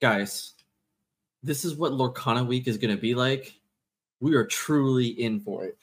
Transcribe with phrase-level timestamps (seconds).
[0.00, 0.52] Guys,
[1.42, 3.52] this is what Lorcana week is going to be like.
[4.20, 5.76] We are truly in for it.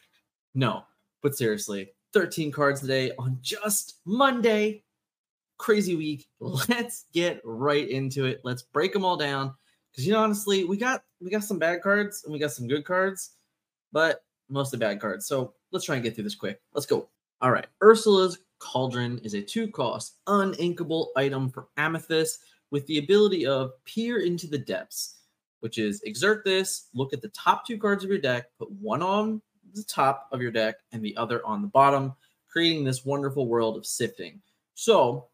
[0.53, 0.83] No,
[1.21, 4.83] but seriously, 13 cards today on just Monday.
[5.57, 6.29] Crazy week.
[6.39, 8.39] Let's get right into it.
[8.45, 9.53] Let's break them all down.
[9.91, 12.69] Because you know, honestly, we got we got some bad cards and we got some
[12.69, 13.31] good cards,
[13.91, 15.27] but mostly bad cards.
[15.27, 16.61] So let's try and get through this quick.
[16.73, 17.09] Let's go.
[17.41, 17.67] All right.
[17.83, 22.39] Ursula's Cauldron is a two cost, uninkable item for Amethyst
[22.71, 25.17] with the ability of Peer into the Depths,
[25.59, 29.01] which is exert this, look at the top two cards of your deck, put one
[29.01, 29.41] on
[29.73, 32.13] the top of your deck and the other on the bottom,
[32.47, 34.41] creating this wonderful world of sifting.
[34.73, 35.27] So,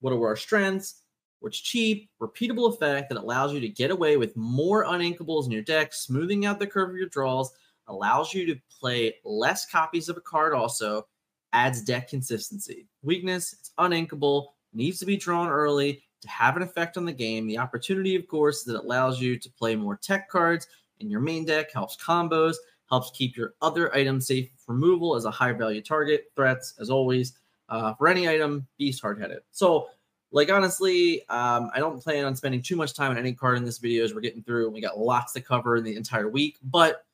[0.00, 1.02] what are our strengths?
[1.40, 5.62] What's cheap, repeatable effect that allows you to get away with more uninkables in your
[5.62, 7.52] deck, smoothing out the curve of your draws,
[7.88, 11.06] allows you to play less copies of a card also,
[11.52, 12.86] adds deck consistency.
[13.02, 17.46] Weakness, it's uninkable, needs to be drawn early to have an effect on the game.
[17.46, 20.66] The opportunity, of course, that allows you to play more tech cards
[21.00, 22.54] in your main deck, helps combos,
[22.88, 26.32] helps keep your other items safe removal as a high value target.
[26.36, 27.34] Threats, as always,
[27.68, 29.40] uh, for any item, beast hard headed.
[29.50, 29.88] So,
[30.30, 33.64] like honestly, um, I don't plan on spending too much time on any card in
[33.64, 36.28] this video as we're getting through, and we got lots to cover in the entire
[36.28, 36.58] week.
[36.62, 37.04] But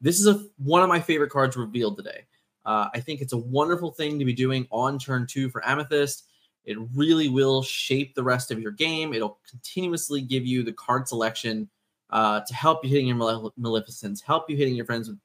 [0.00, 2.24] this is a, one of my favorite cards revealed today.
[2.64, 6.26] Uh, I think it's a wonderful thing to be doing on turn two for Amethyst.
[6.64, 9.14] It really will shape the rest of your game.
[9.14, 11.68] It'll continuously give you the card selection
[12.10, 15.18] uh, to help you hitting your Maleficents, help you hitting your friends with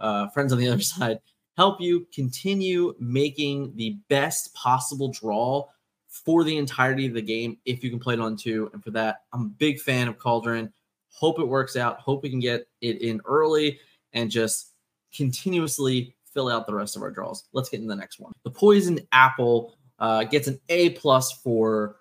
[0.00, 1.20] uh, friends on the other side,
[1.56, 5.64] help you continue making the best possible draw
[6.08, 8.70] for the entirety of the game if you can play it on two.
[8.72, 10.72] And for that, I'm a big fan of Cauldron.
[11.10, 12.00] Hope it works out.
[12.00, 13.78] Hope we can get it in early
[14.12, 14.72] and just
[15.14, 17.44] continuously fill out the rest of our draws.
[17.52, 18.32] Let's get into the next one.
[18.44, 21.96] The Poison apple uh, gets an A plus for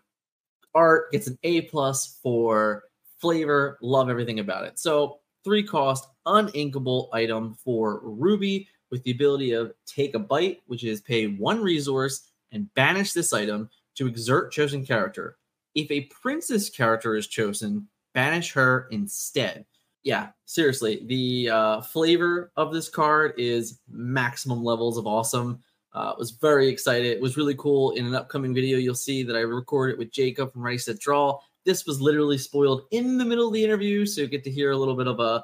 [0.73, 2.83] art, gets an A plus for
[3.19, 3.77] flavor.
[3.81, 4.79] Love everything about it.
[4.79, 10.83] So three cost, uninkable item for Ruby with the ability of take a bite, which
[10.83, 15.37] is pay one resource and banish this item to exert chosen character.
[15.75, 19.65] If a princess character is chosen, banish her instead.
[20.03, 25.61] Yeah, seriously, the uh, flavor of this card is maximum levels of awesome.
[25.93, 27.11] Uh, was very excited.
[27.11, 27.91] It was really cool.
[27.91, 31.37] In an upcoming video, you'll see that I recorded with Jacob from Ready Set Draw.
[31.65, 34.71] This was literally spoiled in the middle of the interview, so you get to hear
[34.71, 35.43] a little bit of a,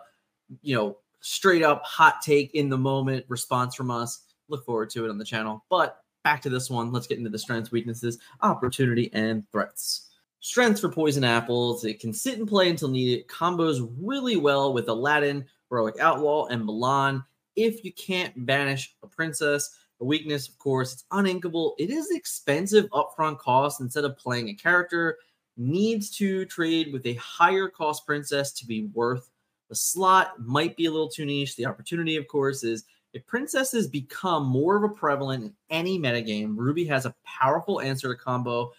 [0.61, 4.21] you know, straight up hot take in the moment response from us.
[4.47, 5.65] Look forward to it on the channel.
[5.69, 6.91] But back to this one.
[6.91, 10.09] Let's get into the strengths, weaknesses, opportunity, and threats.
[10.41, 11.85] Strengths for poison apples.
[11.85, 13.27] It can sit and play until needed.
[13.27, 17.23] Combos really well with Aladdin, Heroic Outlaw, and Mulan.
[17.55, 21.73] If you can't banish a princess, a weakness, of course, it's uninkable.
[21.77, 25.17] It is expensive upfront cost instead of playing a character.
[25.57, 29.31] Needs to trade with a higher cost princess to be worth
[29.69, 30.39] the slot.
[30.39, 31.55] Might be a little too niche.
[31.55, 36.55] The opportunity, of course, is if princesses become more of a prevalent in any metagame,
[36.55, 38.71] Ruby has a powerful answer to combo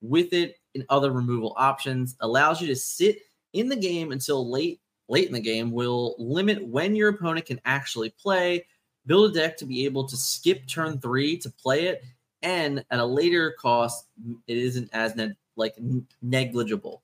[0.00, 2.16] with it in other removal options.
[2.20, 3.18] Allows you to sit
[3.52, 5.72] in the game until late late in the game.
[5.72, 8.64] Will limit when your opponent can actually play
[9.10, 12.04] build a deck to be able to skip turn three to play it,
[12.42, 14.06] and at a later cost,
[14.46, 15.74] it isn't as ne- like
[16.22, 17.02] negligible.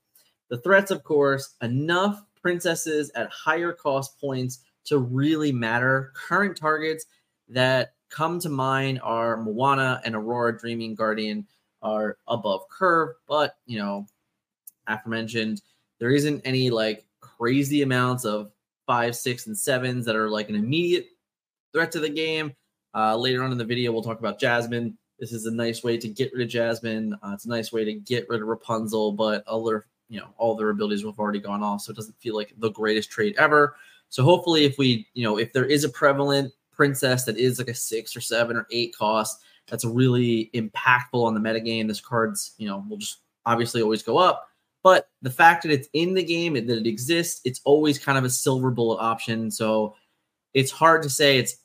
[0.49, 6.13] The threats, of course, enough princesses at higher cost points to really matter.
[6.15, 7.07] Current targets
[7.49, 11.45] that come to mind are Moana and Aurora Dreaming Guardian
[11.83, 14.07] are above curve, but you know,
[14.87, 15.61] aforementioned,
[15.99, 18.53] there isn't any like crazy amounts of
[18.87, 21.09] five, six, and sevens that are like an immediate
[21.73, 22.55] threat to the game.
[22.95, 24.97] Uh, later on in the video, we'll talk about Jasmine.
[25.19, 27.15] This is a nice way to get rid of Jasmine.
[27.23, 30.55] Uh, it's a nice way to get rid of Rapunzel, but other, you know, all
[30.55, 33.77] their abilities have already gone off, so it doesn't feel like the greatest trade ever.
[34.09, 37.69] So hopefully, if we, you know, if there is a prevalent princess that is like
[37.69, 41.89] a six or seven or eight cost, that's really impactful on the metagame.
[41.89, 44.47] This card's, you know, will just obviously always go up.
[44.83, 48.17] But the fact that it's in the game, and that it exists, it's always kind
[48.17, 49.51] of a silver bullet option.
[49.51, 49.97] So
[50.55, 51.57] it's hard to say it's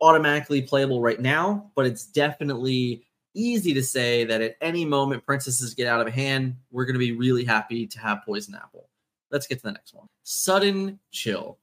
[0.00, 3.04] automatically playable right now, but it's definitely
[3.34, 6.98] easy to say that at any moment princesses get out of hand, we're going to
[6.98, 8.88] be really happy to have Poison Apple.
[9.30, 10.08] Let's get to the next one.
[10.24, 11.58] Sudden Chill.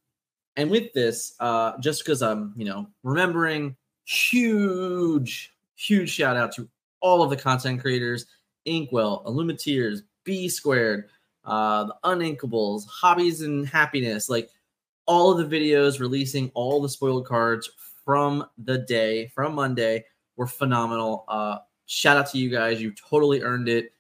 [0.56, 3.76] And with this, uh, just because I'm, you know, remembering
[4.06, 6.68] huge, huge shout out to
[7.02, 8.26] all of the content creators,
[8.66, 11.10] Inkwell, Illumineers, B Squared,
[11.46, 14.50] uh, the Uninkables, Hobbies and Happiness, like
[15.08, 17.70] all of the videos releasing all the spoiled cards
[18.06, 20.06] from the day, from Monday,
[20.36, 21.26] were phenomenal.
[21.28, 21.58] Uh,
[21.88, 22.82] shout out to you guys.
[22.82, 23.92] You totally earned it.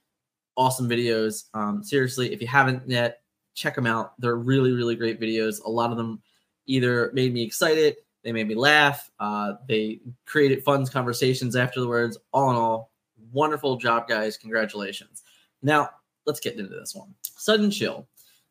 [0.55, 1.45] Awesome videos.
[1.53, 3.21] Um, seriously, if you haven't yet,
[3.53, 4.19] check them out.
[4.19, 5.63] They're really, really great videos.
[5.65, 6.21] A lot of them
[6.67, 12.17] either made me excited, they made me laugh, uh, they created fun conversations afterwards.
[12.33, 12.91] All in all,
[13.31, 14.37] wonderful job, guys.
[14.37, 15.23] Congratulations.
[15.61, 15.89] Now,
[16.25, 17.13] let's get into this one.
[17.23, 18.07] Sudden Chill.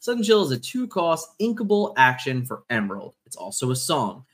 [0.07, 3.17] Sudden Chill is a two cost inkable action for Emerald.
[3.27, 4.25] It's also a song.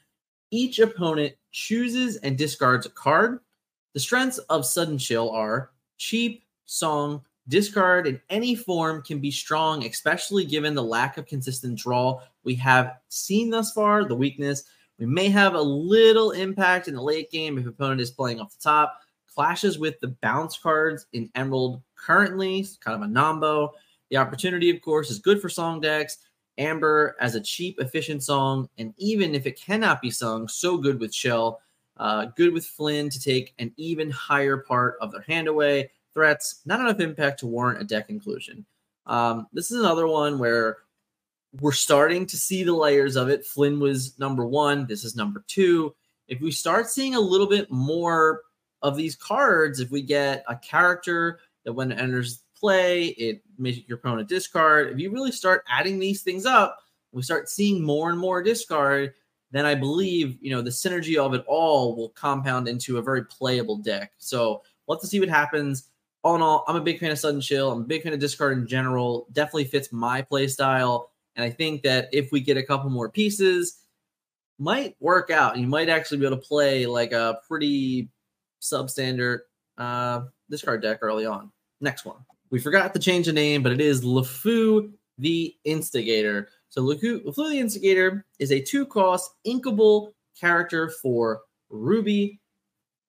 [0.51, 3.41] Each opponent chooses and discards a card.
[3.95, 9.87] The strengths of Sudden Chill are cheap, song, discard in any form can be strong,
[9.87, 14.05] especially given the lack of consistent draw we have seen thus far.
[14.05, 14.65] The weakness,
[14.99, 18.53] we may have a little impact in the late game if opponent is playing off
[18.53, 19.01] the top.
[19.27, 23.71] Clashes with the bounce cards in Emerald currently, kind of a nombo.
[24.13, 26.19] The opportunity, of course, is good for song decks.
[26.59, 31.01] Amber as a cheap, efficient song, and even if it cannot be sung, so good
[31.01, 31.63] with Shell.
[31.97, 36.61] Uh, good with Flynn to take an even higher part of their hand away threats,
[36.67, 38.67] not enough impact to warrant a deck inclusion.
[39.07, 40.81] Um, this is another one where
[41.63, 43.47] we're starting to see the layers of it.
[43.47, 44.87] Flynn was number one.
[44.87, 45.95] This is number two.
[46.29, 48.43] If we start seeing a little bit more
[48.83, 53.81] of these cards, if we get a character that when it enters play, it makes
[53.89, 54.93] your opponent discard.
[54.93, 56.79] If you really start adding these things up,
[57.13, 59.13] we start seeing more and more discard,
[59.51, 63.25] then I believe you know the synergy of it all will compound into a very
[63.27, 64.13] playable deck.
[64.19, 65.91] So we'll to see what happens
[66.25, 67.71] all in all, I'm a big fan of Sudden Chill.
[67.71, 69.27] I'm a big fan of discard in general.
[69.33, 71.11] Definitely fits my play style.
[71.35, 73.79] And I think that if we get a couple more pieces,
[74.59, 75.59] might work out.
[75.59, 78.09] You might actually be able to play like a pretty
[78.61, 79.41] substandard
[79.79, 81.51] uh, discard deck early on.
[81.81, 82.19] Next one.
[82.53, 86.51] We forgot to change the name, but it is LeFou the Instigator.
[86.69, 91.41] So LeFou, the Instigator is a two cost inkable character for
[91.71, 92.39] Ruby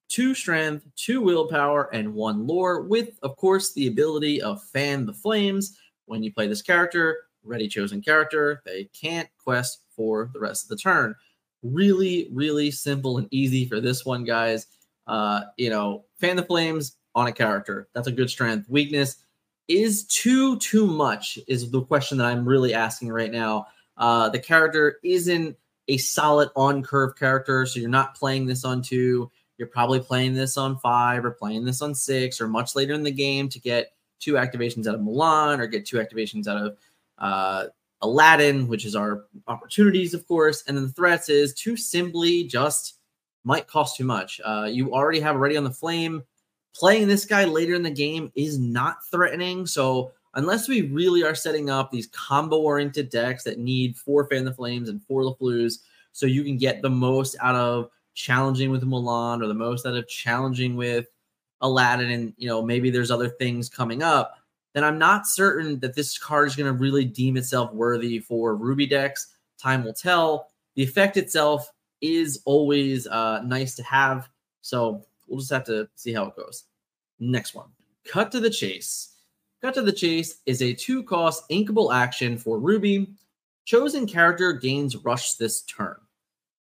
[0.08, 5.14] two strength, two willpower, and one lore, with, of course, the ability of fan the
[5.14, 5.78] flames.
[6.06, 10.70] When you play this character, ready chosen character, they can't quest for the rest of
[10.70, 11.16] the turn.
[11.64, 14.68] Really, really simple and easy for this one, guys.
[15.08, 17.88] Uh, you know, fan the flames on a character.
[17.94, 18.70] That's a good strength.
[18.70, 19.18] Weakness
[19.68, 23.68] is too too much is the question that I'm really asking right now.
[23.98, 25.56] Uh, the character isn't
[25.88, 29.32] a solid on curve character, so you're not playing this on two.
[29.58, 33.04] You're probably playing this on five or playing this on six or much later in
[33.04, 36.78] the game to get two activations out of Mulan or get two activations out of
[37.20, 37.66] uh,
[38.02, 40.64] Aladdin, which is our opportunities, of course.
[40.68, 42.98] And then the threats is too simply just
[43.44, 44.42] might cost too much.
[44.44, 46.24] Uh, you already have Ready on the Flame.
[46.74, 49.66] Playing this guy later in the game is not threatening.
[49.66, 54.46] So unless we really are setting up these combo oriented decks that need four Fan
[54.46, 55.80] the Flames and four LeFous,
[56.12, 59.96] so you can get the most out of challenging with Mulan or the most out
[59.96, 61.08] of challenging with
[61.62, 64.38] Aladdin, and you know maybe there's other things coming up,
[64.74, 68.56] then I'm not certain that this card is going to really deem itself worthy for
[68.56, 69.36] Ruby decks.
[69.58, 70.50] Time will tell.
[70.76, 71.72] The effect itself
[72.02, 74.30] is always uh, nice to have,
[74.62, 76.66] so we'll just have to see how it goes.
[77.20, 77.68] Next one,
[78.06, 79.16] Cut to the Chase.
[79.62, 83.14] Cut to the Chase is a two-cost inkable action for Ruby.
[83.66, 85.96] Chosen character gains rush this turn.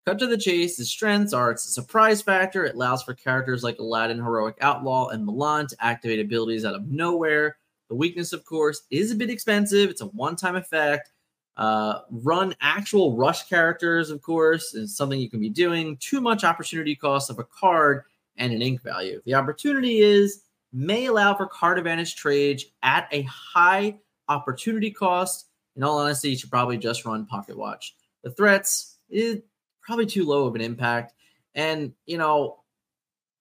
[0.08, 2.64] Cut to the chase, his strengths are it's surprise factor.
[2.64, 6.88] It allows for characters like Aladdin, Heroic Outlaw, and Mulan to activate abilities out of
[6.88, 7.58] nowhere.
[7.90, 9.90] The weakness, of course, is a bit expensive.
[9.90, 11.10] It's a one time effect.
[11.58, 15.98] Uh, run actual rush characters, of course, is something you can be doing.
[15.98, 18.04] Too much opportunity cost of a card
[18.38, 19.20] and an ink value.
[19.24, 20.42] The opportunity is
[20.72, 25.46] may allow for card advantage trades at a high opportunity cost.
[25.76, 27.94] In all honesty, you should probably just run Pocket Watch.
[28.22, 29.40] The threats, is
[29.82, 31.14] probably too low of an impact.
[31.54, 32.62] And, you know,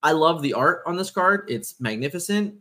[0.02, 1.46] I love the art on this card.
[1.50, 2.56] It's magnificent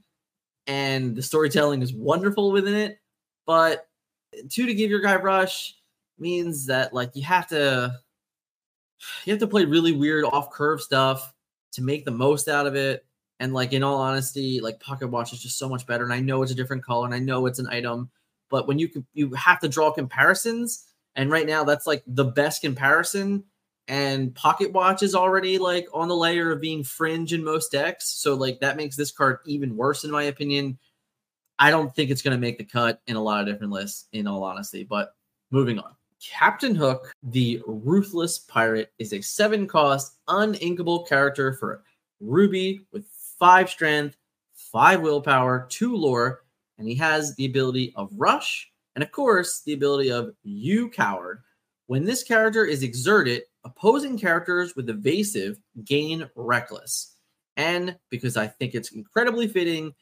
[0.67, 2.99] and the storytelling is wonderful within it.
[3.47, 3.89] But
[4.51, 5.75] two to give your guy rush
[6.19, 7.95] means that like you have to
[9.25, 11.33] you have to play really weird off curve stuff
[11.77, 13.07] to make the most out of it.
[13.39, 16.05] And like in all honesty, like Pocket Watch is just so much better.
[16.05, 18.11] And I know it's a different color and I know it's an item,
[18.51, 20.85] but when you you have to draw comparisons,
[21.17, 23.45] and right now that's like the best comparison
[23.89, 28.09] and pocket watch is already like on the layer of being fringe in most decks
[28.09, 30.79] so like that makes this card even worse in my opinion
[31.59, 34.07] i don't think it's going to make the cut in a lot of different lists
[34.13, 35.15] in all honesty but
[35.51, 41.83] moving on captain hook the ruthless pirate is a seven cost uninkable character for
[42.21, 43.07] ruby with
[43.39, 44.17] five strength
[44.55, 46.43] five willpower two lore
[46.79, 51.43] and he has the ability of rush and of course the ability of you coward
[51.87, 57.17] when this character is exerted opposing characters with evasive gain reckless.
[57.57, 59.93] And because I think it's incredibly fitting,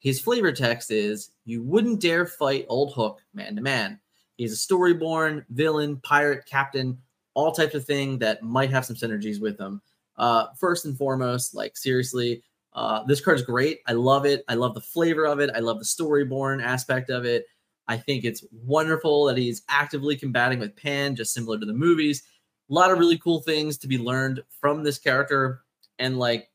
[0.00, 4.00] his flavor text is You wouldn't dare fight Old Hook man to man.
[4.40, 6.96] He's a storyborn villain, pirate, captain,
[7.34, 9.82] all types of thing that might have some synergies with him.
[10.16, 12.42] Uh, first and foremost, like seriously,
[12.72, 13.80] uh, this card is great.
[13.86, 14.42] I love it.
[14.48, 15.50] I love the flavor of it.
[15.54, 17.44] I love the storyborn aspect of it.
[17.86, 22.22] I think it's wonderful that he's actively combating with Pan, just similar to the movies.
[22.70, 25.64] A lot of really cool things to be learned from this character,
[25.98, 26.48] and like,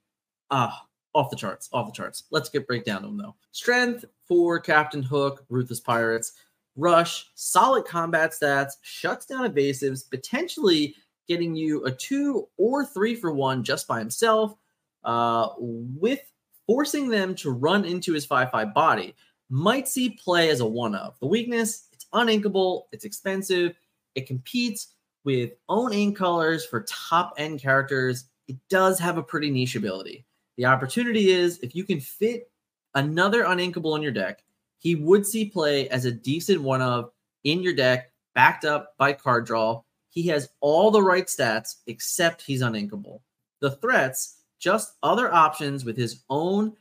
[0.50, 2.24] ah, off the charts, off the charts.
[2.32, 3.36] Let's get break down to them though.
[3.52, 6.32] Strength for Captain Hook, Ruthless Pirates.
[6.76, 10.96] Rush, solid combat stats, shuts down evasives, potentially
[11.28, 14.56] getting you a two or three for one just by himself,
[15.04, 16.22] uh, with
[16.68, 19.16] forcing them to run into his 5 5 body.
[19.50, 21.18] Might see play as a one of.
[21.20, 23.76] The weakness, it's uninkable, it's expensive,
[24.16, 28.26] it competes with own ink colors for top end characters.
[28.48, 30.26] It does have a pretty niche ability.
[30.58, 32.50] The opportunity is if you can fit
[32.94, 34.44] another uninkable in your deck,
[34.80, 37.12] he would see play as a decent one of
[37.44, 39.82] in your deck, backed up by card draw
[40.16, 43.20] he has all the right stats except he's uninkable.
[43.60, 46.74] The threats, just other options with his own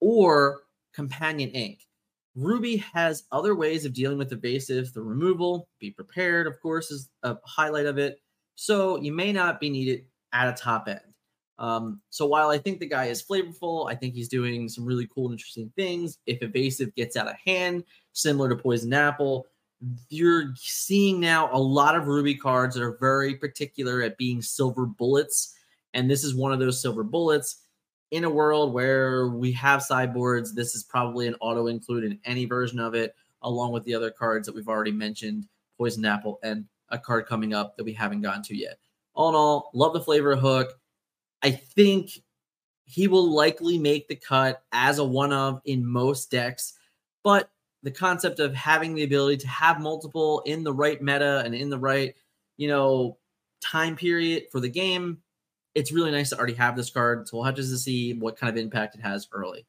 [0.00, 0.62] or
[0.94, 1.80] companion ink.
[2.34, 4.92] Ruby has other ways of dealing with evasive.
[4.94, 8.20] The removal, be prepared, of course, is a highlight of it.
[8.54, 11.00] So you may not be needed at a top end.
[11.58, 15.08] Um, so while I think the guy is flavorful, I think he's doing some really
[15.12, 16.18] cool and interesting things.
[16.26, 19.46] If evasive gets out of hand, similar to Poison Apple,
[20.08, 24.86] you're seeing now a lot of Ruby cards that are very particular at being silver
[24.86, 25.54] bullets.
[25.94, 27.62] And this is one of those silver bullets.
[28.10, 32.46] In a world where we have sideboards, this is probably an auto include in any
[32.46, 35.46] version of it, along with the other cards that we've already mentioned
[35.76, 38.78] Poison Apple and a card coming up that we haven't gotten to yet.
[39.14, 40.78] All in all, love the flavor Hook.
[41.42, 42.10] I think
[42.84, 46.74] he will likely make the cut as a one of in most decks,
[47.22, 47.50] but
[47.82, 51.70] the concept of having the ability to have multiple in the right meta and in
[51.70, 52.14] the right,
[52.56, 53.18] you know,
[53.60, 55.18] time period for the game.
[55.74, 57.28] It's really nice to already have this card.
[57.28, 59.66] So we'll have to see what kind of impact it has early.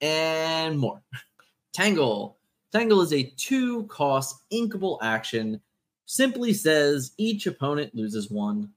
[0.00, 1.02] And more.
[1.74, 2.38] Tangle.
[2.72, 5.60] Tangle is a two cost inkable action.
[6.06, 8.70] Simply says each opponent loses one.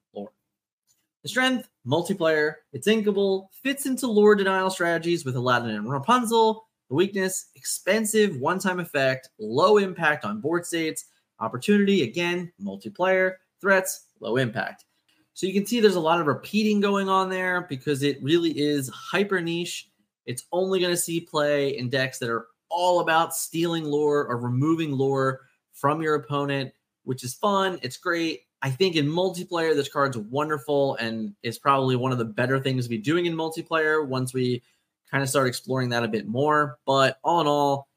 [1.26, 6.94] The strength, multiplayer, it's inkable, fits into lore denial strategies with Aladdin and Rapunzel, the
[6.94, 11.06] weakness, expensive one time effect, low impact on board states.
[11.40, 13.38] Opportunity, again, multiplayer.
[13.60, 14.86] Threats, low impact.
[15.34, 18.52] So you can see there's a lot of repeating going on there because it really
[18.52, 19.90] is hyper niche.
[20.28, 24.38] It's only going to see play in decks that are all about stealing lore or
[24.38, 25.42] removing lore
[25.74, 26.72] from your opponent,
[27.04, 27.80] which is fun.
[27.82, 28.42] It's great.
[28.66, 32.86] I think in multiplayer, this card's wonderful and is probably one of the better things
[32.86, 34.64] to be doing in multiplayer once we
[35.12, 36.80] kind of start exploring that a bit more.
[36.84, 37.88] But all in all,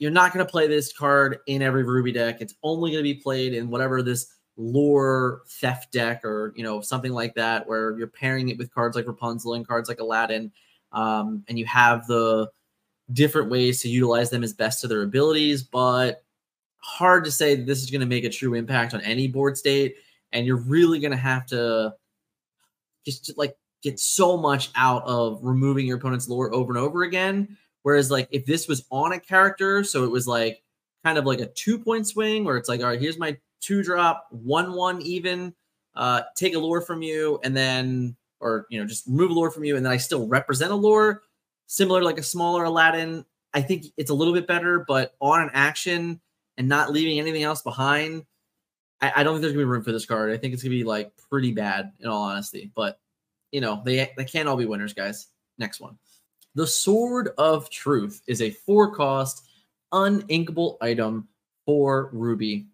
[0.00, 2.40] you're not going to play this card in every Ruby deck.
[2.40, 4.26] It's only going to be played in whatever this
[4.56, 8.96] lore theft deck or you know something like that, where you're pairing it with cards
[8.96, 10.50] like Rapunzel and cards like Aladdin,
[10.90, 12.50] um, and you have the
[13.12, 15.62] different ways to utilize them as best to their abilities.
[15.62, 16.24] But
[16.86, 19.96] hard to say this is going to make a true impact on any board state,
[20.32, 21.92] and you're really going to have to
[23.04, 27.56] just like get so much out of removing your opponent's lore over and over again.
[27.82, 30.62] Whereas, like, if this was on a character, so it was like
[31.04, 33.82] kind of like a two point swing where it's like, all right, here's my two
[33.82, 35.54] drop, one, one even,
[35.96, 39.50] uh, take a lore from you, and then, or, you know, just remove a lore
[39.50, 41.22] from you, and then I still represent a lore,
[41.66, 43.24] similar to like a smaller Aladdin.
[43.54, 46.20] I think it's a little bit better, but on an action
[46.58, 48.24] and not leaving anything else behind,
[49.00, 50.32] I, I don't think there's gonna be room for this card.
[50.32, 52.70] I think it's gonna be like pretty bad in all honesty.
[52.74, 52.98] But
[53.52, 55.28] you know, they they can't all be winners, guys.
[55.58, 55.98] Next one.
[56.54, 59.46] The Sword of Truth is a four cost,
[59.92, 61.28] uninkable item
[61.66, 62.66] for Ruby.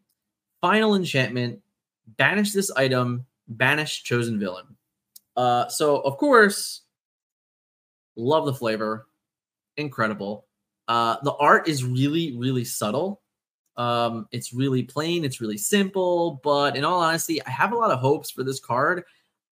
[0.60, 1.60] Final enchantment
[2.06, 4.76] banish this item, banish chosen villain.
[5.36, 6.82] Uh, so, of course,
[8.16, 9.06] love the flavor.
[9.76, 10.46] Incredible.
[10.88, 13.21] Uh, the art is really, really subtle.
[13.76, 17.90] Um, it's really plain, it's really simple, but in all honesty, I have a lot
[17.90, 19.04] of hopes for this card.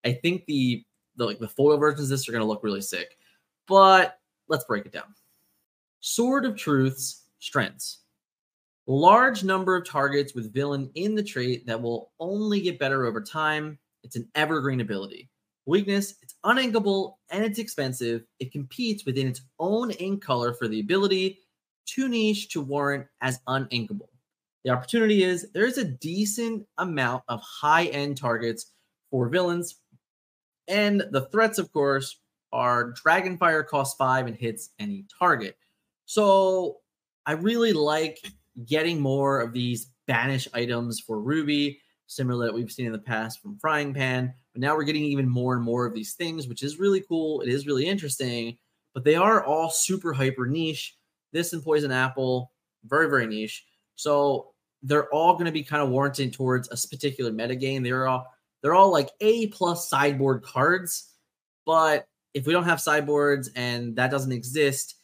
[0.05, 0.83] I think the
[1.15, 3.17] the like the foil versions of this are going to look really sick.
[3.67, 5.15] But let's break it down.
[5.99, 7.99] Sword of Truth's strengths.
[8.87, 13.21] Large number of targets with villain in the trait that will only get better over
[13.21, 13.77] time.
[14.03, 15.29] It's an evergreen ability.
[15.65, 18.23] Weakness, it's uninkable and it's expensive.
[18.39, 21.39] It competes within its own ink color for the ability,
[21.85, 24.10] too niche to warrant as uninkable.
[24.63, 28.71] The opportunity is there is a decent amount of high end targets
[29.09, 29.81] for villains
[30.67, 32.19] and the threats, of course,
[32.53, 35.57] are Dragonfire costs five and hits any target.
[36.05, 36.77] So
[37.25, 38.19] I really like
[38.65, 43.41] getting more of these banish items for Ruby, similar that we've seen in the past
[43.41, 44.33] from Frying Pan.
[44.53, 47.41] But now we're getting even more and more of these things, which is really cool.
[47.41, 48.57] It is really interesting,
[48.93, 50.95] but they are all super hyper niche.
[51.33, 52.51] This and Poison Apple,
[52.85, 53.65] very, very niche.
[54.01, 54.47] So
[54.81, 57.83] they're all going to be kind of warranted towards a particular metagame.
[57.83, 58.25] They're all
[58.61, 61.13] they're all like A plus sideboard cards,
[61.65, 64.95] but if we don't have sideboards and that doesn't exist,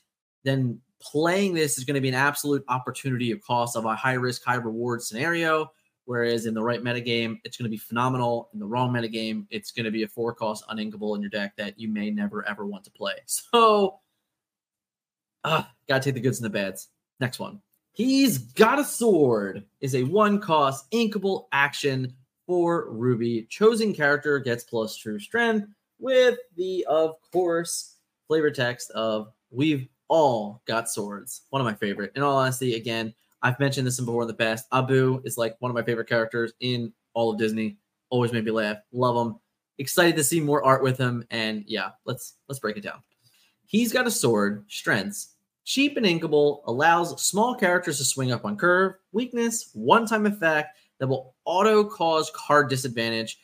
[0.44, 4.14] then playing this is going to be an absolute opportunity of cost of a high
[4.14, 5.72] risk, high reward scenario.
[6.06, 8.50] Whereas in the right metagame, it's going to be phenomenal.
[8.54, 11.54] In the wrong metagame, it's going to be a four cost uninkable in your deck
[11.58, 13.16] that you may never ever want to play.
[13.28, 14.00] So,
[15.44, 16.90] uh, gotta take the goods and the bads.
[17.20, 17.62] Next one.
[17.98, 22.14] He's got a sword is a one cost inkable action
[22.46, 23.48] for Ruby.
[23.50, 27.96] Chosen character gets plus true strength with the, of course,
[28.28, 31.42] flavor text of We've all got swords.
[31.50, 32.12] One of my favorite.
[32.16, 34.68] In all honesty, again, I've mentioned this before in the past.
[34.72, 37.80] Abu is like one of my favorite characters in all of Disney.
[38.12, 38.78] Always made me laugh.
[38.92, 39.40] Love him.
[39.80, 41.26] Excited to see more art with him.
[41.32, 43.02] And yeah, let's let's break it down.
[43.66, 45.34] He's got a sword, strengths,
[45.68, 51.08] cheap and inkable, allows small characters to swing up on curve, weakness, one-time effect that
[51.08, 53.38] will auto cause card disadvantage,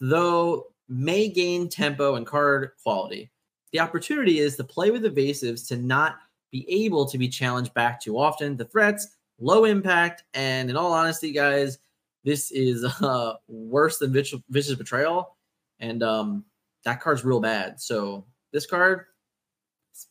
[0.00, 3.30] though may gain tempo and card quality.
[3.72, 6.16] The opportunity is to play with evasives to not
[6.50, 8.56] be able to be challenged back too often.
[8.56, 11.78] The threats, low impact, and in all honesty, guys,
[12.24, 15.36] this is uh, worse than Vicious Betrayal,
[15.78, 16.44] and um,
[16.84, 17.80] that card's real bad.
[17.80, 19.04] So this card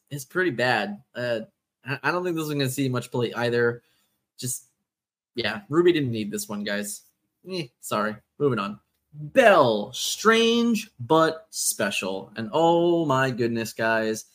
[0.09, 1.01] is pretty bad.
[1.13, 1.41] Uh,
[2.03, 3.81] I don't think this is going to see much play either.
[4.37, 4.65] Just
[5.35, 7.01] yeah, Ruby didn't need this one, guys.
[7.49, 8.15] Eh, sorry.
[8.39, 8.79] Moving on.
[9.13, 12.31] Belle, strange but special.
[12.35, 14.25] And oh my goodness, guys.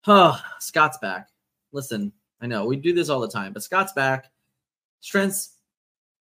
[0.00, 1.28] Huh, Scott's back.
[1.72, 4.30] Listen, I know we do this all the time, but Scott's back.
[5.00, 5.54] Strengths,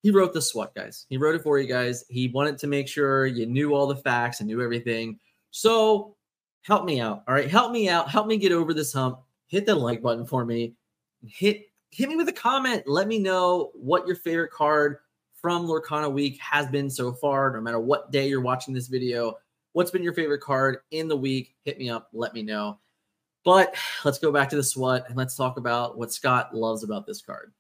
[0.02, 1.06] he wrote the SWOT, guys.
[1.10, 2.06] He wrote it for you guys.
[2.10, 5.20] He wanted to make sure you knew all the facts and knew everything.
[5.52, 6.16] So
[6.62, 7.24] help me out.
[7.28, 7.50] All right.
[7.50, 8.10] Help me out.
[8.10, 9.20] Help me get over this hump.
[9.54, 10.74] Hit the like button for me.
[11.24, 12.88] Hit hit me with a comment.
[12.88, 14.98] Let me know what your favorite card
[15.40, 19.36] from Lorcana Week has been so far, no matter what day you're watching this video.
[19.74, 21.54] What's been your favorite card in the week?
[21.66, 22.80] Hit me up, let me know.
[23.46, 27.06] But let's go back to the SWOT and let's talk about what Scott loves about
[27.06, 27.54] this card.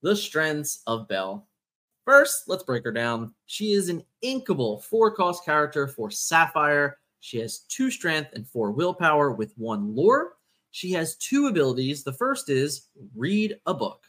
[0.00, 1.46] The strengths of Belle.
[2.06, 3.34] First, let's break her down.
[3.44, 6.96] She is an inkable four cost character for Sapphire.
[7.20, 10.36] She has two strength and four willpower with one lore.
[10.70, 12.04] She has two abilities.
[12.04, 14.04] The first is read a book.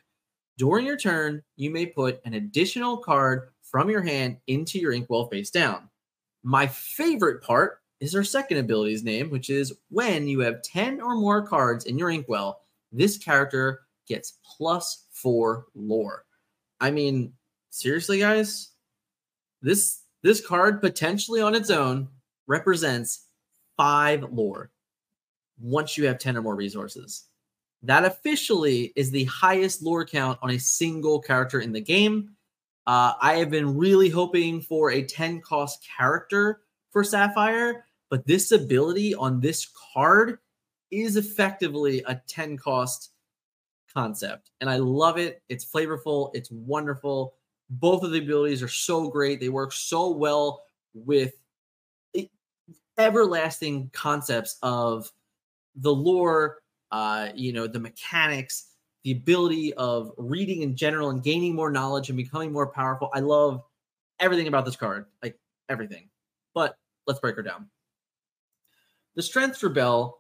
[0.58, 5.28] During your turn, you may put an additional card from your hand into your inkwell
[5.28, 5.90] face down.
[6.44, 11.16] My favorite part is her second ability's name, which is when you have 10 or
[11.16, 16.26] more cards in your inkwell, this character gets plus four lore.
[16.80, 17.34] I mean,
[17.70, 18.72] seriously, guys,
[19.62, 22.08] this this card potentially on its own
[22.48, 23.28] represents
[23.78, 24.72] five lore
[25.62, 27.26] once you have 10 or more resources.
[27.84, 32.32] That officially is the highest lore count on a single character in the game.
[32.86, 38.52] Uh, I have been really hoping for a 10 cost character for Sapphire, but this
[38.52, 40.40] ability on this card
[40.92, 43.12] is effectively a 10 cost
[43.94, 44.52] concept.
[44.62, 45.42] And I love it.
[45.50, 47.36] It's flavorful, it's wonderful.
[47.70, 49.40] Both of the abilities are so great.
[49.40, 51.34] They work so well with
[52.98, 55.12] everlasting concepts of
[55.76, 58.68] the lore uh, you know, the mechanics,
[59.04, 63.10] the ability of reading in general and gaining more knowledge and becoming more powerful.
[63.14, 63.64] I love
[64.20, 66.10] everything about this card, like everything.
[66.54, 66.76] But
[67.08, 67.68] let's break her down.
[69.16, 70.20] The strength for Belle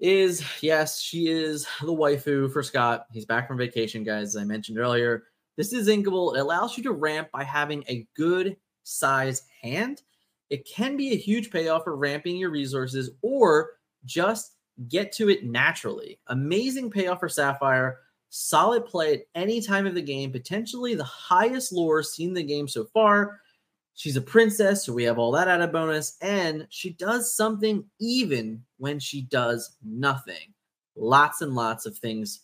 [0.00, 3.06] is yes, she is the waifu for Scott.
[3.12, 5.24] He's back from vacation, guys, as I mentioned earlier.
[5.56, 6.34] This is inkable.
[6.34, 10.02] It allows you to ramp by having a good size hand.
[10.48, 13.70] It can be a huge payoff for ramping your resources or
[14.04, 14.51] just
[14.88, 16.18] get to it naturally.
[16.28, 17.98] Amazing payoff for Sapphire.
[18.30, 20.32] Solid play at any time of the game.
[20.32, 23.40] Potentially the highest lore seen in the game so far.
[23.94, 26.16] She's a princess, so we have all that added bonus.
[26.22, 30.54] And she does something even when she does nothing.
[30.96, 32.40] Lots and lots of things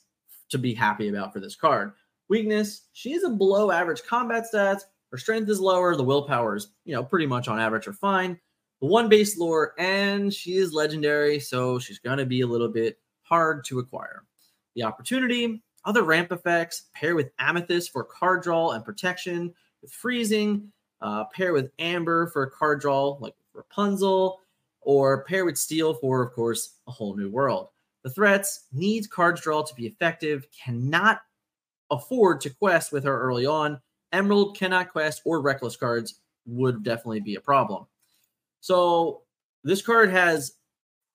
[0.51, 1.93] to be happy about for this card.
[2.29, 4.83] Weakness, she is a below average combat stats.
[5.11, 5.97] Her strength is lower.
[5.97, 8.39] The willpower is, you know, pretty much on average or fine
[8.81, 12.99] one base lore, and she is legendary, so she's going to be a little bit
[13.23, 14.25] hard to acquire.
[14.75, 20.73] The opportunity, other ramp effects, pair with Amethyst for card draw and protection, with freezing,
[21.01, 24.41] uh, pair with Amber for card draw, like Rapunzel,
[24.81, 27.69] or pair with Steel for, of course, a whole new world.
[28.03, 31.21] The threats needs card draw to be effective, cannot
[31.91, 33.81] afford to quest with her early on.
[34.13, 37.87] Emerald cannot quest or reckless cards would definitely be a problem.
[38.61, 39.23] So
[39.65, 40.53] this card has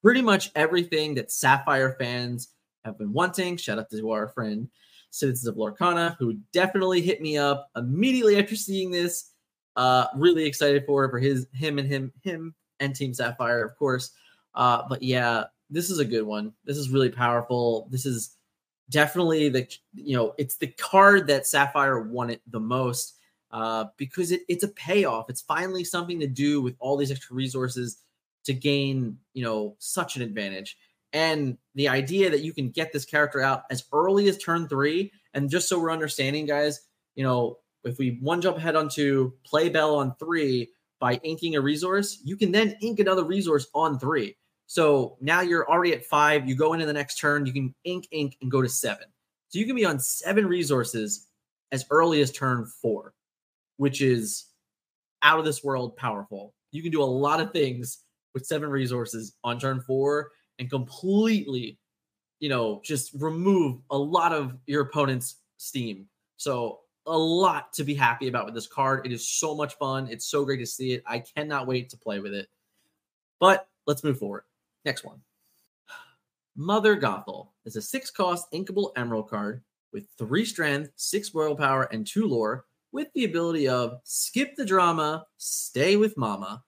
[0.01, 2.49] pretty much everything that Sapphire fans
[2.86, 3.58] have been wanting.
[3.58, 4.69] Shout out to our friend
[5.12, 9.29] Citizens of Lorcana, who definitely hit me up immediately after seeing this.
[9.75, 14.12] Uh, really excited for for his him and him him and Team Sapphire, of course.
[14.56, 16.53] Uh, but yeah, this is a good one.
[16.65, 17.88] This is really powerful.
[17.91, 18.38] This is
[18.89, 23.17] definitely the you know it's the card that Sapphire wanted the most
[23.54, 25.30] uh, because it, it's a payoff.
[25.30, 27.98] It's finally something to do with all these extra resources
[28.46, 30.78] to gain you know such an advantage.
[31.13, 35.12] And the idea that you can get this character out as early as turn three,
[35.34, 36.82] and just so we're understanding, guys,
[37.16, 41.62] you know, if we one jump ahead onto play Belle on three by inking a
[41.62, 44.36] resource, you can then ink another resource on three.
[44.66, 46.48] So now you're already at five.
[46.48, 49.06] You go into the next turn, you can ink, ink, and go to seven.
[49.50, 51.28] So you can be on seven resources
[51.72, 53.13] as early as turn four,
[53.84, 54.46] which is
[55.24, 56.54] out of this world powerful.
[56.72, 61.78] You can do a lot of things with seven resources on turn four and completely,
[62.39, 66.08] you know, just remove a lot of your opponent's steam.
[66.38, 69.06] So a lot to be happy about with this card.
[69.06, 70.08] It is so much fun.
[70.10, 71.04] It's so great to see it.
[71.06, 72.48] I cannot wait to play with it.
[73.41, 74.46] But let's move forward.
[74.86, 75.19] Next one.
[76.56, 81.89] Mother Gothel is a six cost inkable emerald card with three strength, six royal power,
[81.91, 86.63] and two lore, with the ability of skip the drama, stay with mama.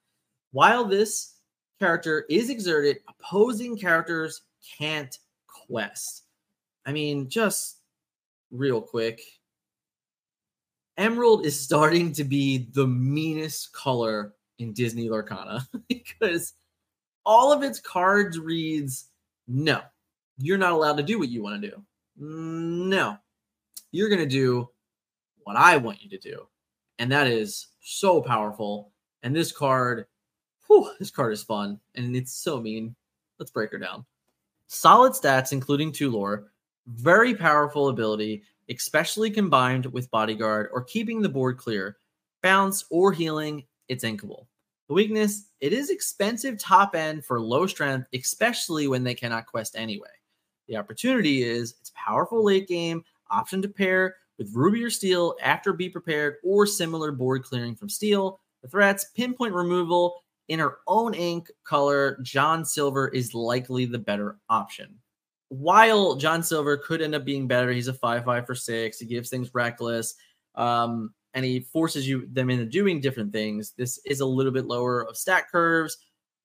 [0.52, 1.36] While this
[1.80, 4.42] character is exerted, opposing characters
[4.78, 6.24] can't quest.
[6.86, 7.78] I mean, just
[8.52, 9.22] real quick.
[10.98, 16.54] Emerald is starting to be the meanest color in Disney Lorcana because
[17.26, 19.10] all of its cards reads
[19.48, 19.82] no
[20.38, 21.84] you're not allowed to do what you want to do
[22.18, 23.18] no
[23.92, 24.70] you're going to do
[25.46, 26.48] what i want you to do.
[27.00, 28.92] And that is so powerful.
[29.24, 30.06] And this card
[30.68, 32.96] whew, this card is fun and it's so mean.
[33.40, 34.06] Let's break her down.
[34.68, 36.52] Solid stats including two lore
[36.88, 41.98] very powerful ability especially combined with bodyguard or keeping the board clear
[42.42, 44.48] bounce or healing it's inkable.
[44.88, 49.76] The weakness, it is expensive top end for low strength, especially when they cannot quest
[49.76, 50.10] anyway.
[50.68, 55.74] The opportunity is it's powerful late game, option to pair with Ruby or Steel after
[55.74, 58.40] Be Prepared or similar board clearing from Steel.
[58.62, 64.38] The threats, pinpoint removal in her own ink color, John Silver is likely the better
[64.50, 65.00] option.
[65.50, 69.00] While John Silver could end up being better, he's a 5 5 for 6.
[69.00, 70.16] He gives things reckless.
[70.56, 73.74] Um, and he forces you them into doing different things.
[73.78, 75.98] This is a little bit lower of stat curves,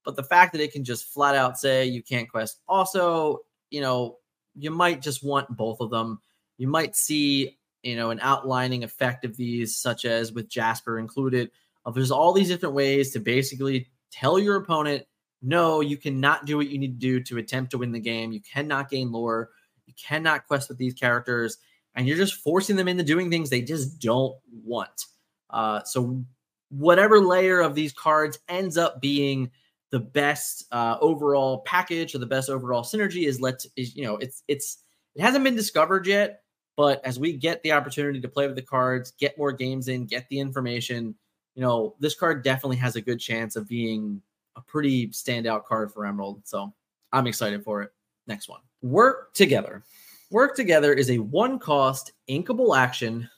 [0.05, 3.39] but the fact that it can just flat out say you can't quest also,
[3.71, 4.17] you know,
[4.57, 6.21] you might just want both of them.
[6.59, 11.51] You might see, you know, an outlining effect of these, such as with Jasper included.
[11.95, 15.05] There's all these different ways to basically tell your opponent,
[15.43, 18.33] no, you cannot do what you need to do to attempt to win the game.
[18.33, 19.51] You cannot gain lore.
[19.87, 21.57] You cannot quest with these characters
[21.95, 25.07] and you're just forcing them into doing things they just don't want.
[25.49, 26.25] Uh, so
[26.69, 29.51] whatever layer of these cards ends up being
[29.91, 34.17] the best uh, overall package or the best overall synergy is let is you know
[34.19, 34.79] it's it's
[35.17, 36.40] it hasn't been discovered yet
[36.81, 40.07] but as we get the opportunity to play with the cards get more games in
[40.07, 41.15] get the information
[41.55, 44.23] you know this card definitely has a good chance of being
[44.57, 46.73] a pretty standout card for emerald so
[47.13, 47.93] i'm excited for it
[48.27, 49.83] next one work together
[50.31, 53.29] Work Together is a one cost inkable action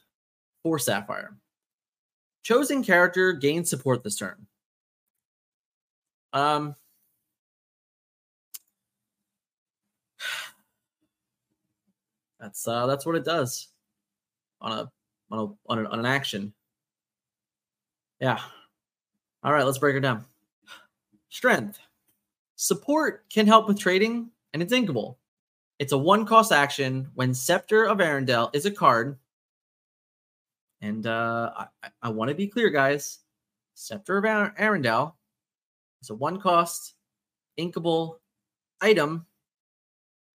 [0.62, 1.34] for Sapphire.
[2.42, 4.46] Chosen character gains support this turn.
[6.34, 6.76] Um,
[12.42, 13.68] that's uh, that's what it does
[14.60, 14.92] on a
[15.30, 16.52] on a on an, on an action.
[18.20, 18.40] Yeah.
[19.44, 20.24] All right, let's break it down.
[21.28, 21.78] Strength.
[22.56, 25.16] Support can help with trading, and it's inkable.
[25.78, 29.18] It's a one cost action when Scepter of Arendelle is a card.
[30.80, 33.20] And uh, I, I want to be clear, guys.
[33.74, 35.14] Scepter of Arendelle
[36.02, 36.94] is a one cost
[37.58, 38.16] inkable
[38.80, 39.26] item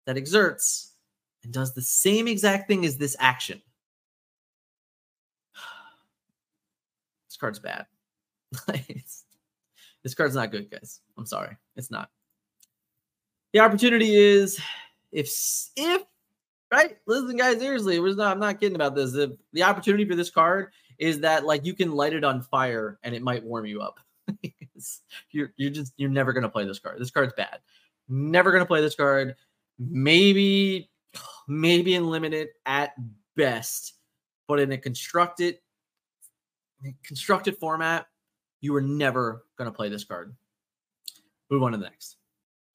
[0.06, 0.97] that exerts
[1.48, 3.62] and does the same exact thing as this action.
[7.30, 7.86] this card's bad.
[10.04, 11.00] this card's not good, guys.
[11.18, 11.56] I'm sorry.
[11.78, 12.10] It's not.
[13.54, 14.60] The opportunity is
[15.14, 15.32] if
[15.78, 16.04] if
[16.70, 19.16] right, listen, guys, seriously, not, I'm not kidding about this.
[19.16, 23.00] If the opportunity for this card is that like you can light it on fire
[23.04, 24.00] and it might warm you up.
[25.32, 27.00] you're you're just you're never gonna play this card.
[27.00, 27.60] This card's bad.
[28.10, 29.36] Never gonna play this card.
[29.80, 30.90] Maybe
[31.48, 32.94] maybe in limited at
[33.36, 33.94] best,
[34.48, 35.58] but in a constructed
[37.04, 38.06] constructed format,
[38.62, 40.36] you are never going to play this card.
[41.50, 42.18] Move on to the next.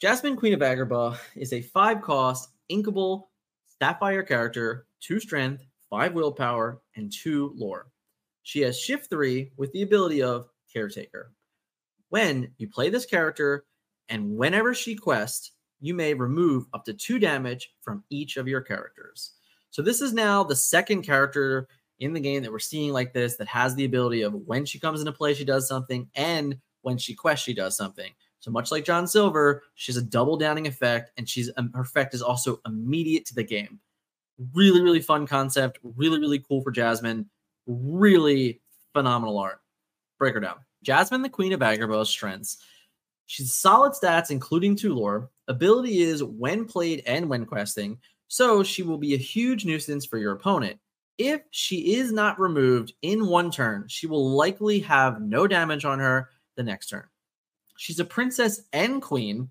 [0.00, 3.24] Jasmine Queen of Agrabah is a five cost inkable
[3.80, 7.90] sapphire character, two strength, five willpower, and two lore.
[8.42, 11.32] She has shift three with the ability of caretaker.
[12.08, 13.64] When you play this character
[14.08, 18.60] and whenever she quests, you may remove up to two damage from each of your
[18.60, 19.32] characters.
[19.70, 21.66] So this is now the second character
[21.98, 24.78] in the game that we're seeing like this that has the ability of when she
[24.78, 28.12] comes into play, she does something, and when she quests, she does something.
[28.38, 32.14] So much like John Silver, she's a double downing effect, and she's um, her effect
[32.14, 33.80] is also immediate to the game.
[34.54, 35.78] Really, really fun concept.
[35.82, 37.28] Really, really cool for Jasmine.
[37.66, 38.60] Really
[38.92, 39.60] phenomenal art.
[40.18, 40.56] Break her down.
[40.82, 42.58] Jasmine, the Queen of Agrabah's strengths.
[43.26, 45.30] She's solid stats, including two lore.
[45.52, 50.16] Ability is when played and when questing, so she will be a huge nuisance for
[50.16, 50.80] your opponent.
[51.18, 55.98] If she is not removed in one turn, she will likely have no damage on
[55.98, 57.04] her the next turn.
[57.76, 59.50] She's a princess and queen,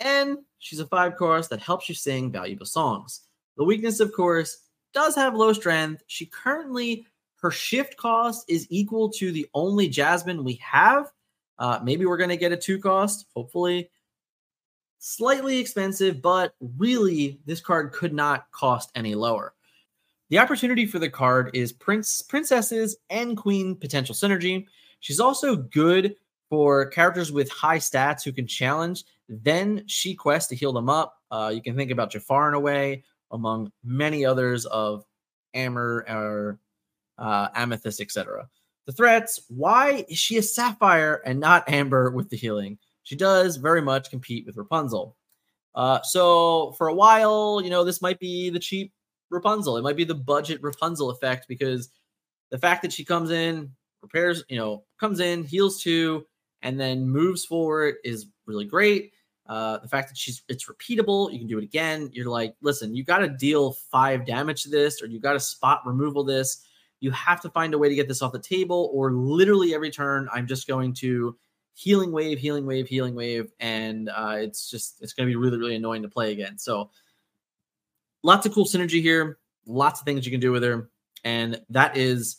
[0.00, 3.22] and she's a five chorus that helps you sing valuable songs.
[3.56, 4.58] The weakness, of course,
[4.92, 6.02] does have low strength.
[6.08, 7.06] She currently,
[7.40, 11.10] her shift cost is equal to the only Jasmine we have.
[11.58, 13.88] Uh, maybe we're going to get a two cost, hopefully.
[15.04, 19.52] Slightly expensive, but really, this card could not cost any lower.
[20.30, 24.66] The opportunity for the card is Prince, Princesses, and Queen potential synergy.
[25.00, 26.14] She's also good
[26.48, 29.02] for characters with high stats who can challenge.
[29.28, 31.16] Then she quests to heal them up.
[31.32, 35.04] Uh, you can think about Jafar in a way, among many others of
[35.52, 36.60] Amber or
[37.18, 38.48] uh, Amethyst, etc.
[38.86, 42.78] The threats: Why is she a Sapphire and not Amber with the healing?
[43.02, 45.16] She does very much compete with Rapunzel.
[45.74, 48.92] Uh, so for a while, you know, this might be the cheap
[49.30, 49.76] Rapunzel.
[49.76, 51.88] It might be the budget Rapunzel effect because
[52.50, 56.26] the fact that she comes in, repairs, you know, comes in, heals two,
[56.60, 59.12] and then moves forward is really great.
[59.46, 62.10] Uh, the fact that she's it's repeatable, you can do it again.
[62.12, 65.40] You're like, listen, you got to deal five damage to this, or you got to
[65.40, 66.64] spot removal this.
[67.00, 69.90] You have to find a way to get this off the table, or literally every
[69.90, 71.36] turn, I'm just going to
[71.74, 75.58] healing wave, healing wave, healing wave, and uh, it's just it's going to be really
[75.58, 76.58] really annoying to play again.
[76.58, 76.90] So
[78.22, 80.90] lots of cool synergy here, lots of things you can do with her,
[81.24, 82.38] and that is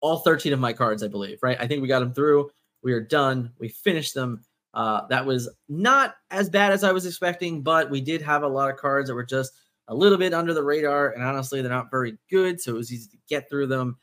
[0.00, 1.38] all 13 of my cards, I believe.
[1.42, 1.56] Right?
[1.60, 2.50] I think we got them through.
[2.82, 3.52] We are done.
[3.58, 4.44] We finished them.
[4.74, 8.48] Uh, that was not as bad as I was expecting, but we did have a
[8.48, 9.52] lot of cards that were just
[9.88, 12.92] a little bit under the radar, and honestly, they're not very good, so it was
[12.92, 13.96] easy to get through them.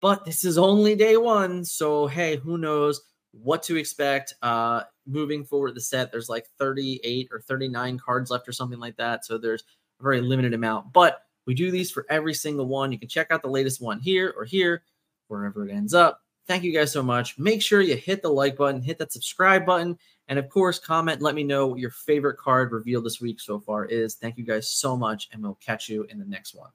[0.00, 3.00] But this is only day one, so hey, who knows
[3.32, 6.10] what to expect uh, moving forward the set.
[6.10, 9.64] There's like 38 or 39 cards left, or something like that, so there's
[10.00, 10.92] a very limited amount.
[10.92, 12.92] But we do these for every single one.
[12.92, 14.82] You can check out the latest one here or here,
[15.28, 16.20] wherever it ends up.
[16.46, 17.38] Thank you guys so much.
[17.38, 21.20] Make sure you hit the like button, hit that subscribe button, and of course, comment.
[21.20, 24.14] Let me know what your favorite card revealed this week so far is.
[24.14, 26.70] Thank you guys so much, and we'll catch you in the next one.